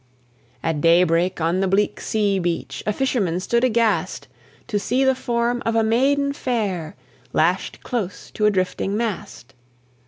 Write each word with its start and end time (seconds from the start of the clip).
At 0.63 0.81
daybreak 0.81 1.39
on 1.41 1.59
the 1.59 1.67
bleak 1.67 1.99
sea 2.01 2.39
beach 2.39 2.81
A 2.87 2.91
fisherman 2.91 3.39
stood 3.39 3.63
aghast, 3.63 4.27
To 4.65 4.79
see 4.79 5.03
the 5.03 5.13
form 5.13 5.61
of 5.63 5.75
a 5.75 5.83
maiden 5.83 6.33
fair 6.33 6.95
Lashed 7.33 7.83
close 7.83 8.31
to 8.31 8.47
a 8.47 8.49
drifting 8.49 8.97
mast. 8.97 9.53